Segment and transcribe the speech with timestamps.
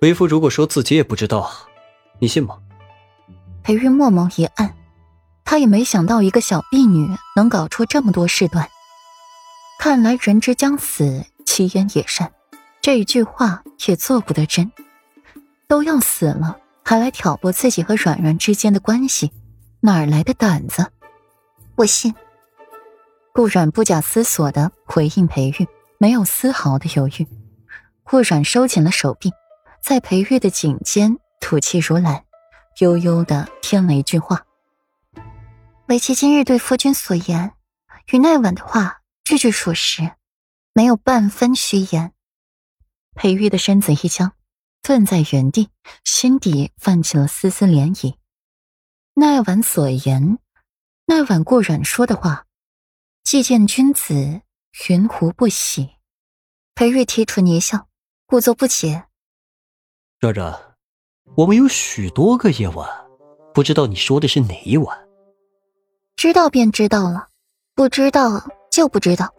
[0.00, 1.50] 为夫如果说自己也不知道，
[2.18, 2.56] 你信吗？
[3.62, 4.74] 裴玉墨眸一暗，
[5.44, 8.66] 他也没想到一个小婢女能搞出这么多事端。
[9.78, 12.32] 看来人之将死，其言也善，
[12.80, 14.72] 这一句话也做不得真。
[15.68, 19.30] 都要死了，还来挑拨自己和软软之间的关系，
[19.80, 20.86] 哪来的胆子？
[21.76, 22.14] 我信。
[23.34, 27.26] 顾软不假思索的回应裴玉，没有丝毫的犹豫。
[28.02, 29.30] 顾软收紧了手臂，
[29.82, 32.24] 在裴玉的颈间吐气如兰，
[32.80, 34.46] 悠悠的添了一句话
[35.88, 37.54] ：“为妻今日对夫君所言，
[38.12, 40.12] 与那晚的话句句属实，
[40.72, 42.12] 没有半分虚言。”
[43.14, 44.32] 裴玉的身子一僵。
[44.82, 45.68] 顿在原地，
[46.04, 48.14] 心底泛起了丝丝涟漪。
[49.12, 50.38] 那晚所言，
[51.04, 52.46] 那晚顾软说的话，
[53.22, 54.40] 既见君子，
[54.88, 55.90] 云胡不喜？
[56.74, 57.88] 裴玉提唇一笑，
[58.24, 59.04] 故作不解。
[60.20, 60.54] 软软，
[61.34, 62.86] 我们有许多个夜晚，
[63.54, 64.98] 不知道你说的是哪一晚？
[66.14, 67.28] 知道便知道了，
[67.74, 69.32] 不知道就不知道。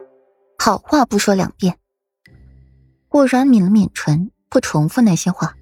[0.58, 1.78] 好话不说两遍。
[3.08, 4.32] 顾软抿了抿唇。
[4.50, 5.54] 不重复那些话，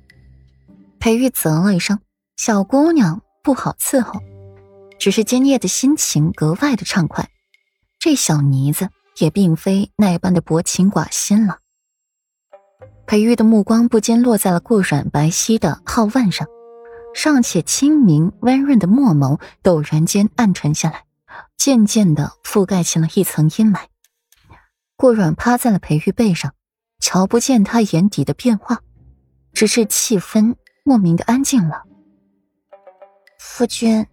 [0.99, 2.01] 裴玉啧了一声
[2.37, 4.21] ：“小姑娘不好伺候，
[4.99, 7.31] 只是今夜的心情格外的畅快。
[8.01, 11.59] 这小妮子也并非那般的薄情寡心了。”
[13.11, 16.47] 裴玉的目光不禁落在了顾软白皙的皓腕上，
[17.13, 21.03] 尚且清明温润的墨眸陡然间暗沉下来，
[21.57, 23.81] 渐渐的覆盖起了一层阴霾。
[24.97, 26.53] 顾软趴在了裴玉背上。
[27.01, 28.79] 瞧不见他眼底的变化，
[29.53, 31.83] 只是气氛莫名的安静了。
[33.41, 34.07] 夫君，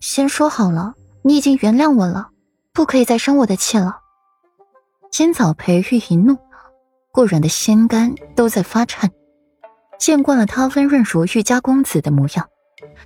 [0.00, 2.30] 先说好了，你已经原谅我了，
[2.72, 3.98] 不可以再生我的气了。
[5.10, 6.38] 今早裴玉一怒，
[7.18, 9.10] 顾软的心肝都在发颤。
[9.98, 12.48] 见惯了他温润如玉家公子的模样，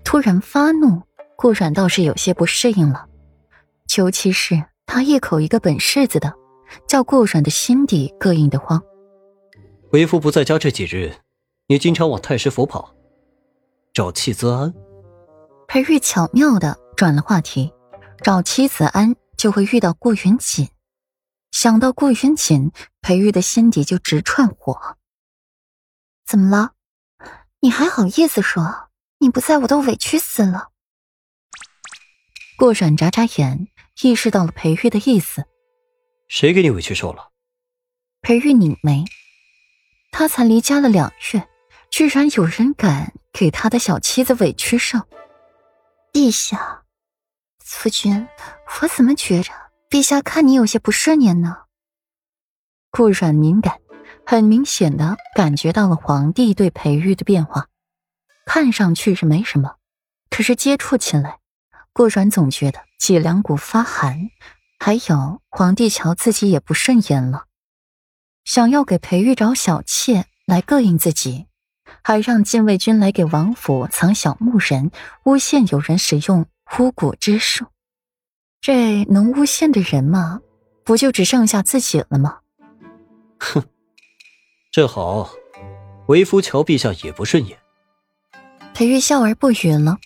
[0.05, 1.01] 突然发怒，
[1.35, 3.07] 顾软倒是有些不适应了。
[3.97, 6.35] 尤其是他一口一个本世子的，
[6.87, 8.83] 叫顾软的心底膈应的慌。
[9.93, 11.15] 为夫不在家这几日，
[11.69, 12.95] 你经常往太师府跑，
[13.95, 14.75] 找戚子安。
[15.67, 17.73] 裴玉巧妙的转了话题，
[18.23, 20.69] 找妻子安就会遇到顾云锦。
[21.53, 24.97] 想到顾云锦，裴玉的心底就直窜火。
[26.27, 26.73] 怎么了？
[27.61, 28.89] 你还好意思说？
[29.19, 30.71] 你不在我都委屈死了。
[32.57, 33.69] 顾软眨眨眼，
[34.03, 35.45] 意识到了裴玉的意思。
[36.27, 37.31] 谁给你委屈受了？
[38.23, 39.05] 裴玉拧眉。
[40.11, 41.49] 他才离家了两月，
[41.91, 44.99] 居然有人敢给他的小妻子委屈受。
[46.13, 46.85] 陛下，
[47.59, 48.27] 夫君，
[48.81, 49.53] 我怎么觉着
[49.93, 51.65] 陛下看你有些不顺眼呢？
[52.91, 53.79] 顾软敏感，
[54.25, 57.69] 很明显的感觉到了皇帝对裴玉的变化。
[58.47, 59.75] 看上去是没什么，
[60.31, 61.41] 可是接触起来，
[61.93, 64.31] 顾软总觉得脊梁骨发寒。
[64.79, 67.45] 还有，皇帝瞧自己也不顺眼了。
[68.47, 71.49] 想要给裴玉找小妾来膈应自己，
[72.03, 74.91] 还让禁卫军来给王府藏小木人，
[75.25, 76.47] 诬陷有人使用
[76.79, 77.67] 巫蛊之术。
[78.63, 80.41] 这能诬陷的人吗？
[80.85, 82.39] 不就只剩下自己了吗？
[83.41, 83.61] 哼，
[84.71, 85.29] 这好，
[86.07, 87.59] 为夫瞧陛下也不顺眼。
[88.73, 89.99] 裴玉笑而不语了。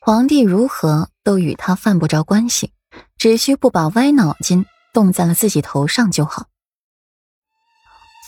[0.00, 2.72] 皇帝如何都与他犯不着关系，
[3.18, 4.64] 只需不把歪脑筋
[4.94, 6.46] 动在了自己头上就好。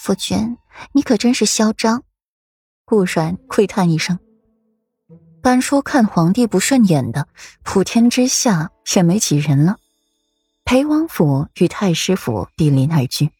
[0.02, 0.58] 夫君，
[0.92, 2.04] 你可真是嚣张！
[2.84, 4.18] 顾然喟叹一声。
[5.44, 7.28] 敢说看皇帝不顺眼的，
[7.62, 9.76] 普天之下也没几人了。
[10.64, 13.30] 裴王府与太师府毗邻而居。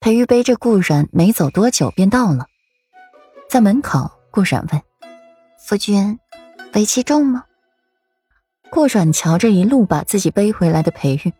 [0.00, 2.46] 裴玉背着顾然，没走多久便到了。
[3.50, 4.82] 在门口，顾然问
[5.62, 6.18] ：“夫君，
[6.72, 7.44] 为妻重吗？”
[8.72, 11.34] 顾然瞧着一路把自己背回来的裴玉，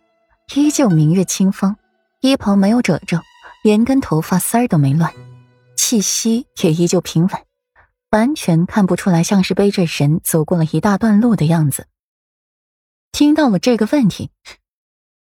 [0.55, 1.75] 依旧明月清风，
[2.21, 3.19] 衣袍没有褶皱。
[3.65, 5.11] 连根头发丝儿都没乱，
[5.75, 7.46] 气息也依旧平稳，
[8.17, 11.87] 完全看不出来像是背着人走过了一大段路的样子。
[13.13, 14.31] 听到了这个问题，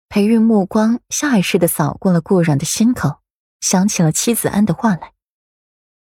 [0.08, 3.20] 裴玉目光下意识的扫过了顾软的心口，
[3.60, 5.12] 想起了妻子安的话来：“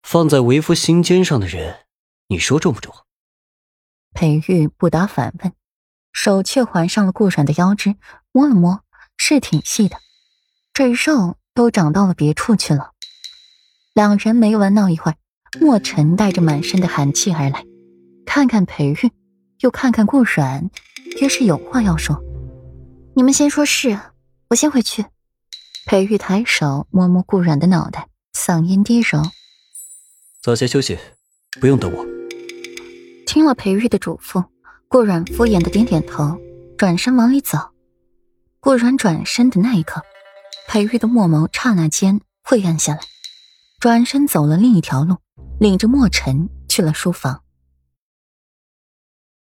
[0.04, 1.86] 放在为夫心尖上的人，
[2.28, 2.96] 你说重不重？”
[4.16, 5.52] 裴玉不答反问，
[6.14, 7.98] 手却环上了顾软的腰肢，
[8.32, 8.86] 摸了摸，
[9.18, 9.98] 是挺细的，
[10.74, 11.36] 这肉。
[11.56, 12.94] 都长到了别处去了。
[13.94, 15.18] 两人没玩闹一会儿，
[15.57, 17.66] 墨尘带着满身的寒气而来，
[18.25, 19.12] 看看裴玉，
[19.62, 20.69] 又看看顾软，
[21.19, 22.22] 约是有话要说。
[23.16, 24.00] 你们先说事，
[24.50, 25.06] 我先回去。
[25.88, 28.07] 裴玉抬手摸摸顾软的脑袋，
[28.38, 29.24] 嗓音低柔
[30.44, 30.98] ：“早些休息，
[31.60, 32.06] 不用等我。
[33.25, 34.46] 听了裴玉的嘱咐，
[34.88, 36.38] 顾阮敷衍的点点头，
[36.78, 37.57] 转身往里走。
[38.60, 40.04] 顾阮转身的那一刻，
[40.68, 43.00] 裴玉的墨眸刹那间晦暗下来，
[43.80, 45.18] 转身走了另一条路，
[45.60, 47.49] 领着墨尘去了书房。